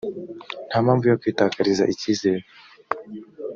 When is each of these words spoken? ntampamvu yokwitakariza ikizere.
ntampamvu 0.67 1.03
yokwitakariza 1.07 1.83
ikizere. 1.93 2.43